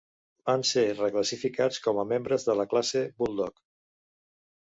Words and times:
Van 0.49 0.61
ser 0.69 0.85
reclassificats 0.99 1.83
com 1.87 2.01
a 2.03 2.07
membres 2.13 2.47
de 2.49 2.55
la 2.61 2.67
classe 2.73 3.05
Bulldog. 3.23 3.61